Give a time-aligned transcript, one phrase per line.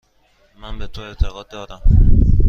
[0.59, 1.81] من به تو اعتماد دارم.